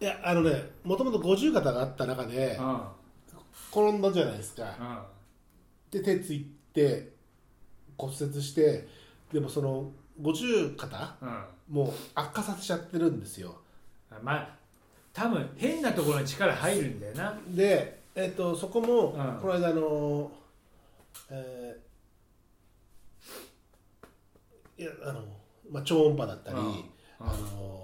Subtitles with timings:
[0.00, 2.80] いやあのねもともと五十肩があった中でうん。
[3.70, 4.64] 転んだじゃないですか。
[5.92, 6.00] うん。
[6.00, 7.12] で手ついて
[7.96, 8.88] 骨折して
[9.32, 9.90] でもその
[10.20, 11.44] 五十肩うん。
[11.76, 13.54] もう悪化させちゃってるんですよ。
[14.22, 14.48] まあ
[15.12, 17.38] 多分変なところに力入るんだよな。
[17.48, 19.38] で、えっとそこも、うん。
[19.40, 20.30] この間あの、
[21.30, 21.90] えー
[24.80, 25.20] いやあの、
[25.70, 26.56] まあ、超音波だったり、
[27.18, 27.79] あの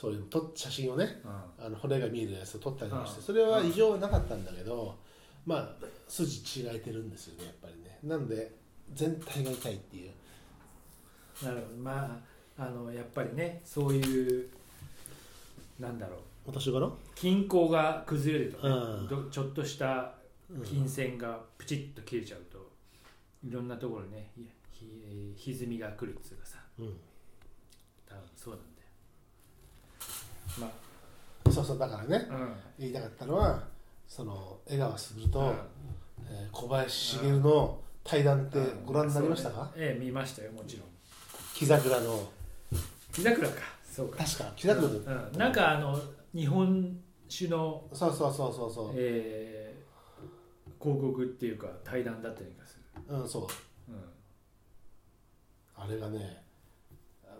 [0.00, 1.28] そういうと写真をねう
[1.62, 1.66] ん。
[1.66, 3.24] あの骨が見えるやつを撮ったりもしてうん。
[3.24, 4.96] それは異常はなかったんだけど、
[5.44, 7.98] まあ筋違えてるんですよねやっぱりね。
[8.02, 8.50] なので
[8.94, 10.10] 全体が痛いっていう。
[11.44, 11.82] なるほど。
[11.82, 12.18] ま
[12.56, 14.48] ああのやっぱりねそういう
[15.78, 16.18] なんだろう。
[16.46, 19.08] 私がの均衡が崩れるとね、うん。
[19.08, 20.14] どちょっとした
[20.50, 20.62] うん。
[20.62, 22.70] 金線がプチッと切れちゃうと
[23.46, 24.48] いろんなところにねひ
[25.36, 26.56] ひ歪みが来るっつうかさ。
[26.78, 26.96] うん。
[28.08, 28.64] 多分そうなん
[30.58, 30.70] ま
[31.52, 32.52] そうそうだからねあうん。
[32.78, 33.62] 言いたかったのは
[34.08, 35.46] その江川卓と、うん。
[36.28, 39.70] えー小林茂の対談ってご覧になりましたか、ね。
[39.76, 40.86] ええ見ましたよもちろん。
[41.54, 42.28] 木桜の。
[43.12, 43.54] 木桜か。
[43.84, 44.24] そうか。
[44.24, 46.00] 確か木桜の、うん、なんかあの
[46.34, 46.96] 日本
[47.28, 49.80] 酒の、そうそうそうそうそう、えー
[50.82, 53.92] 広告っていうか対談だったりがする、うんそう。
[53.92, 54.00] うん。
[55.76, 56.42] あれがね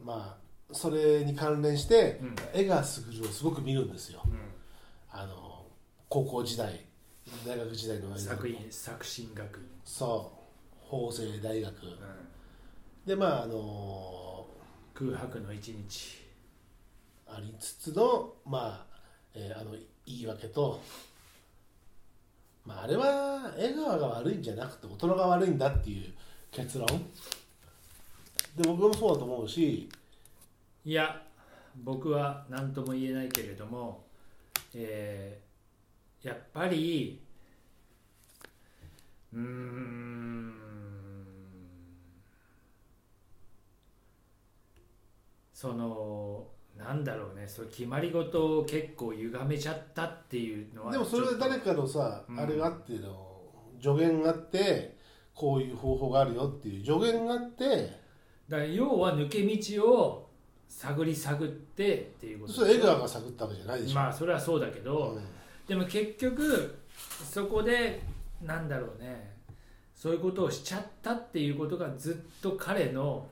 [0.05, 2.35] まあそれに関連してうん。
[2.53, 4.23] 江川卓をすごく見るんですよ。
[4.25, 4.29] う
[5.13, 5.67] あの
[6.09, 6.85] 高校時代
[7.47, 10.77] 大学時代の作品作新学院、そう。
[10.81, 11.73] 法政大学。
[11.85, 11.97] うん、
[13.07, 14.47] でまああの
[14.95, 16.21] 空白の一日。
[17.33, 19.01] ありつつのまあ、
[19.35, 19.71] えーあの
[20.07, 20.81] 言い訳と
[22.67, 26.13] まああれは江川が悪いんじゃなくて大人が悪いんだっていう
[26.51, 26.87] 結論。
[28.57, 29.89] で僕もそうだと思うし
[30.85, 31.23] いや
[31.77, 34.05] 僕は何とも言えないけれども、
[34.75, 35.51] えー
[36.23, 37.19] やっぱり
[39.33, 40.55] うーん
[45.53, 46.47] その
[46.77, 52.41] なんだろうねそれ決まり事を結構歪めちゃったっていうのはでもそれで誰かのさ、うん。
[52.41, 53.41] あれがあっての
[53.83, 54.97] 助言があって
[55.35, 57.67] こういう方法があるよっていう助言があって
[58.49, 60.30] だから要は抜け道を
[60.71, 62.53] 探り探ってっていうこと。
[62.53, 65.23] それ江川が探ったわけじゃないでしょ、まあそれはそうだけど、うん。
[65.67, 66.79] でも結局
[67.25, 68.01] そこで
[68.41, 69.35] なんだろうね
[69.95, 73.27] そういうことをしちゃったっていうことがずっと彼の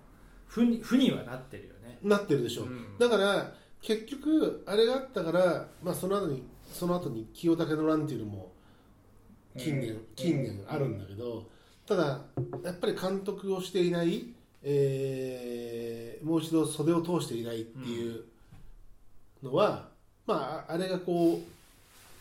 [0.47, 1.99] 負に負にはなってるよね。
[2.03, 2.99] なってるでしょ、うん。
[2.99, 8.53] だから結局あれがあったから、まあ、その後にその後に清武の乱っていうのも
[9.57, 10.07] 近年、うん。
[10.17, 11.49] 近年あるんだけど、
[11.87, 12.21] ただ
[12.65, 18.25] やっぱり監督をしていない、えーもう一度袖を通していないっていう
[19.43, 19.89] のは、
[20.27, 21.41] まああれがこう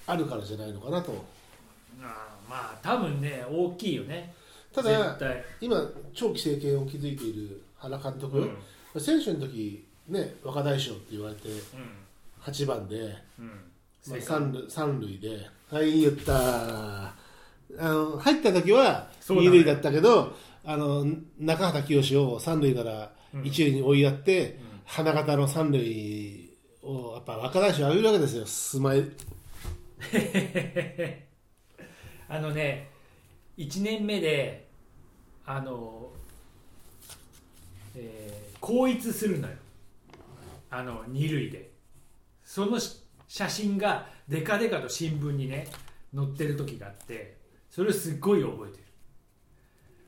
[0.05, 1.11] あるからじゃないのかなと。
[2.01, 4.33] ああまあ多分ね大きいよね。
[4.73, 5.17] ただ
[5.59, 8.37] 今長期政権を築いている原監督、
[8.93, 9.01] うん。
[9.01, 11.57] 選手の時ね若大将って言われてうん。
[12.41, 12.95] 8番で、
[13.39, 13.47] うん。
[13.47, 13.55] まあ、
[14.01, 14.21] 正解。
[14.21, 17.07] 三塁三塁で「はい言った」
[17.77, 20.33] あの入った時はそうなのよ二塁だったけど
[20.69, 21.05] あの
[21.39, 23.45] 中畑清を三塁からうん。
[23.45, 24.81] 一塁に追いやって、うん。
[24.85, 28.45] 花形の三塁をやっぱ若大将上げるわけですよ。
[28.45, 29.16] スマイル
[32.27, 32.89] あのね
[33.57, 34.67] 1年目で
[35.45, 36.09] あの、
[37.95, 39.53] えー後逸するのよ。
[40.69, 41.72] あの二塁で。
[42.44, 45.67] そのし写真がデカデカと新聞にね
[46.13, 47.38] 載ってる時があって
[47.69, 48.83] それをすっごい覚えてる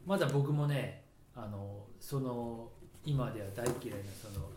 [0.10, 1.04] まだ僕もね
[1.36, 2.68] あのその
[3.06, 4.48] 今では大嫌いなその、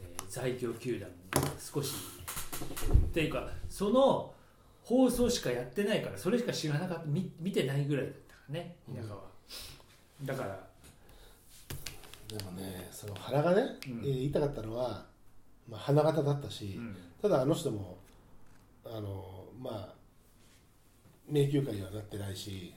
[0.00, 1.14] えー在京球団に
[1.60, 1.94] 少し
[2.90, 4.32] っていうかその
[4.82, 9.20] 放送しかやってないからそれしか知らなかった見見てないぐらいだったからね田舎は、
[10.24, 10.58] だから
[12.38, 14.00] でもねその原がね、うん。
[14.00, 15.04] えー言いたかったのは、
[15.68, 16.96] まあ、花形だったし、うん。
[17.20, 17.98] ただあの人も
[18.86, 19.94] あのまあ
[21.28, 22.72] 名球会にはなってないし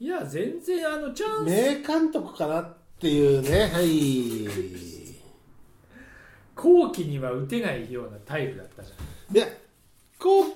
[0.00, 1.50] いや全然あのチャンス。
[1.50, 3.70] 名監督かなっていうね。
[3.72, 5.14] はい。
[6.56, 9.36] 後期には打てないようなタイプだったじゃん。
[9.36, 9.46] いや
[10.18, 10.46] 後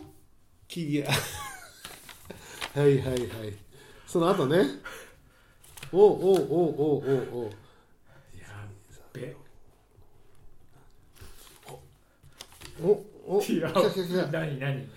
[0.66, 1.12] 期には。
[2.74, 3.54] はいはいはい。
[4.06, 4.64] その後ね。
[5.92, 7.44] おうおうおうおうおうおう。
[7.44, 9.36] やっべ。
[12.82, 14.40] おおいや来た来た来た。
[14.40, 14.88] 何何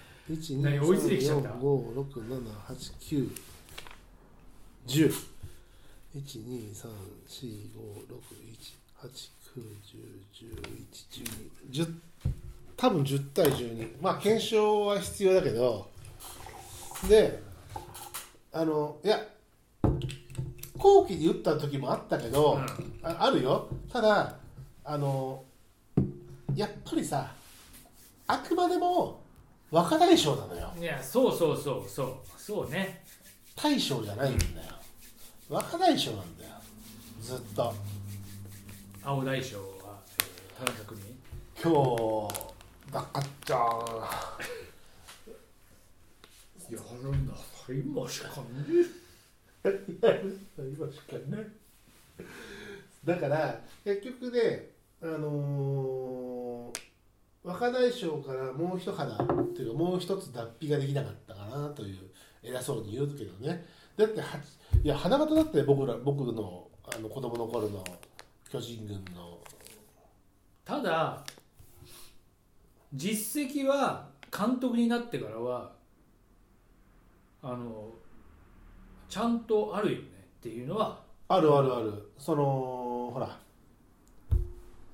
[0.62, 1.50] 何追いついてきちゃった。
[1.52, 1.78] 五
[4.88, 5.14] 六七八九十。
[6.14, 6.92] 一二三
[7.28, 8.18] 四五六
[8.52, 9.62] 一八九
[11.72, 11.96] 9101112
[12.78, 15.90] 多分10対12まあ検証は必要だけど。
[17.08, 17.42] で
[18.54, 19.20] あのいや
[20.78, 22.60] 後期に打った時もあったけど、
[23.04, 23.68] ああるよ。
[23.92, 24.36] ただ
[24.84, 25.44] あの
[26.56, 27.32] やっぱりさ
[28.28, 29.22] あくまでも
[29.70, 30.74] 若大将なのよ。
[30.80, 32.16] いやそうそうそうそう。
[32.38, 33.04] そうね
[33.56, 34.74] 大将じゃないんだよ。
[35.50, 36.52] 若大将なんだよ。
[37.22, 37.74] ずっと。
[39.04, 40.00] 青大将は、
[40.60, 41.04] えー、田中君に
[41.62, 43.60] 今日だかっちゃん
[46.70, 47.34] やるんだ。
[47.70, 48.66] 今しかね
[49.64, 51.48] 今 しかね
[53.06, 54.70] だから結局ね
[55.02, 56.82] あのー
[57.44, 59.18] 若大将からもう一肌っ
[59.48, 61.98] ていうかもう一つ脱皮ができなかったかなという
[62.44, 63.66] 偉そうに言うけどね。
[63.98, 64.38] だっては
[64.84, 67.84] いや花形だって僕ら僕のあの子供の頃の
[68.50, 69.38] 巨人軍の。
[70.64, 71.24] ただ
[72.94, 75.72] 実績は監督になってからは
[77.42, 77.90] あの
[79.10, 80.06] ちゃんとあるよね
[80.38, 81.02] っていうのは。
[81.28, 82.12] あるあるある。
[82.18, 82.44] その
[83.14, 83.38] ほら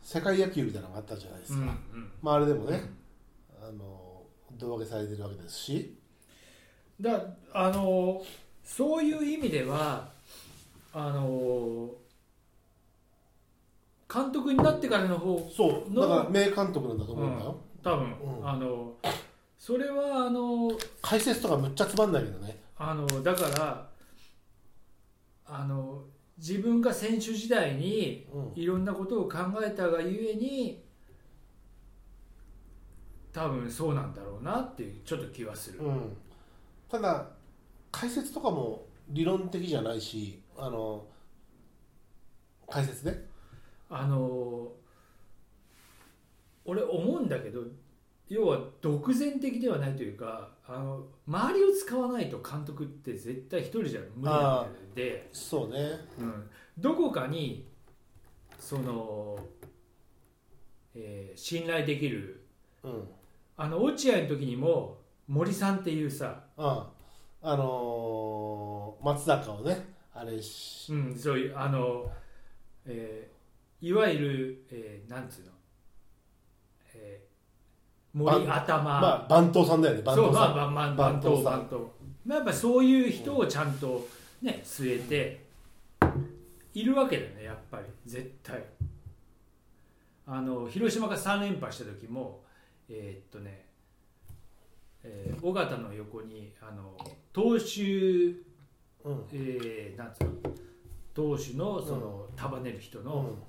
[0.08, 2.82] 世界野球みたいなのがあったじゃないですか、うんまああれでもね、
[3.62, 4.24] あの
[4.58, 5.97] 胴上げされてるわけですし
[7.00, 7.22] だ
[7.54, 8.22] あの
[8.64, 10.10] そういう意味では
[10.94, 11.92] あの
[14.12, 18.50] 監督になってからの方そうのだから名監督なんだと思うんだよ、多分、うん。
[18.50, 18.94] あの
[19.60, 20.72] それはあの
[21.02, 22.60] 解説とかむっちゃつまんないけどね。
[22.78, 23.90] あのだから
[25.46, 26.04] あの
[26.38, 28.62] 自分が選手時代にうん。
[28.62, 30.84] いろんなことを考えたがゆえに
[33.34, 36.18] 多分そうなんだろうなっていうちょっと気はする、うん、
[36.90, 37.28] ただ
[37.92, 41.06] 解説とかも理論的じゃないしあの
[42.70, 43.26] 解説ね
[43.90, 44.72] あの
[46.66, 47.62] 俺思うんだけど
[48.30, 55.80] 要は独善的ではないというかあの周りを使わないと監督って絶対一人じゃ無理なんで、そうね。
[56.20, 57.66] うん、どこかに
[58.60, 59.40] その、
[60.94, 62.44] えー信頼できる
[62.84, 63.08] うん。
[63.56, 66.90] あの落合の時にも森さんっていうさ、あ
[67.42, 69.78] あのー松坂をね
[70.14, 72.10] あれしうん、そういうあの、
[72.86, 73.38] えー
[73.80, 75.52] いわゆる、えーなんつうの、
[76.96, 80.34] えー森頭、まあ番頭さんだよね番頭さん。
[80.34, 81.92] まあまあまあ番頭番頭
[82.26, 84.08] まあやっぱそういう人をちゃんと
[84.42, 85.46] ね据えて
[86.74, 88.64] いるわけだよねやっぱり絶対。
[90.26, 92.42] あの広島が3連覇した時も
[92.90, 93.67] えーっとね
[95.04, 96.98] えー尾形の横にあの
[97.32, 97.82] 投手
[99.04, 99.26] うん。
[99.32, 100.32] えーなんつうの？
[101.14, 103.44] 投手のその束ねる人うのん。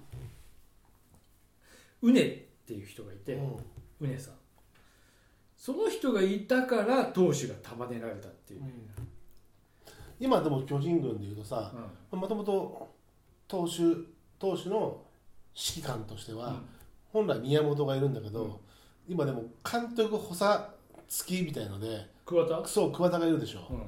[2.03, 2.27] うねっ
[2.67, 3.57] ていう人がいて、うん。
[4.01, 4.35] うねさん。
[5.57, 8.63] その人がいたから投手が束ねられたっていう、
[10.21, 11.73] 今でも巨人軍でいうとさ
[12.13, 12.21] うん。
[12.21, 12.89] もともと
[13.49, 13.79] 投手
[14.39, 15.03] 投手の
[15.55, 16.61] 指揮官としては、うん。
[17.13, 18.53] 本来宮本がいるんだけど、うん。
[19.09, 20.61] 今でも監督補佐
[21.09, 23.83] 付きみたいので桑田、そう桑田がいるでしょ、うん。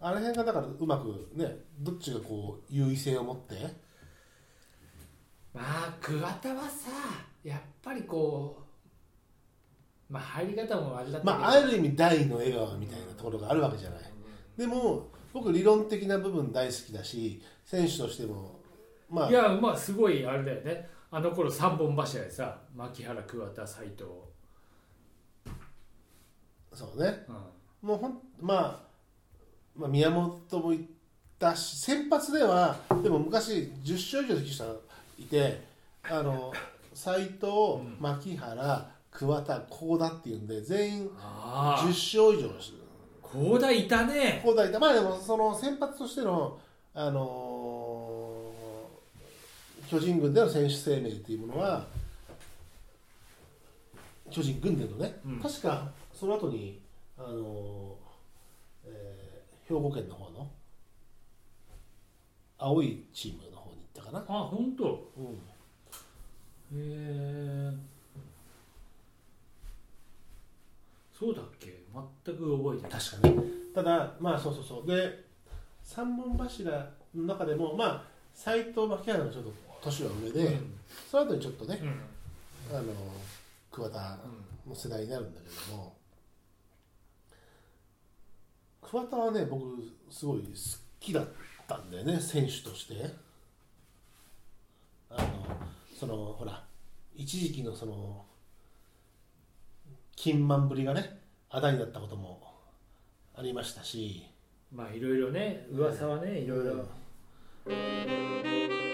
[0.00, 3.54] あれ辺がだからうまくねどっちがこう優位性を持って？
[5.54, 6.90] まあ桑田はさ
[7.44, 8.56] やっぱりこ
[10.10, 14.00] うまあ入り方もあれだったまあある意味大の笑顔みたいなところがあるわけじゃない。
[14.56, 18.60] でも僕理論的な部分大好きだし選手としても
[19.10, 20.88] まあいやまあすごいあれだよね。
[21.10, 24.04] あの頃三本柱でさ牧原桑田斎藤、
[26.74, 27.24] そうね。
[27.82, 27.88] うん。
[27.88, 28.80] もうほんまあ、
[29.76, 30.86] まあ宮本もいっ
[31.38, 34.74] たし先発ではでも昔10勝以上できた人が
[35.18, 35.60] いて
[36.04, 36.52] あの
[36.94, 37.46] 斎藤、
[37.82, 37.96] ん。
[38.00, 42.82] 牧原桑田幸田っていうんで全員10ああ勝以上してる
[43.22, 44.36] 幸田いたね。
[44.44, 46.58] 交代でまあでもその先発としての、
[46.94, 48.32] あのー
[49.92, 51.86] 巨人軍での選手生命というものは
[54.30, 55.38] 巨人軍でのね、うん。
[55.40, 56.80] 確かその後に、
[57.18, 59.32] あのーえー
[59.68, 60.50] 兵庫県の方の
[62.58, 65.10] 青いチームの方に行ったかな、あ本当。
[65.16, 65.32] うん、へ
[66.74, 67.72] え
[71.18, 71.82] そうだっけ？
[72.24, 73.00] 全く覚えてない。
[73.00, 73.40] 確かに。
[73.74, 74.86] ただまあそうそうそう。
[74.86, 75.24] で
[75.82, 78.04] 三本柱の中でもまあ
[78.34, 79.52] 斎藤牧原がちょっと
[79.82, 80.74] 年は上で、うん。
[81.10, 81.78] その後にちょっとね
[82.70, 82.76] うん。
[82.76, 82.92] あの
[83.70, 84.18] 桑田
[84.68, 85.96] の世代になるんだけども
[88.92, 90.44] 桑田はね僕すごい好
[91.00, 91.28] きだっ
[91.66, 93.32] たんだよね選手として。
[95.08, 95.28] あの
[95.98, 96.62] そのほら
[97.16, 98.22] 一時期のその
[100.14, 102.38] 金満ぶりがねあだになったことも
[103.34, 104.26] ありましたし。
[104.70, 106.84] まあいろいろね噂はねいろいろ。
[107.64, 108.91] うん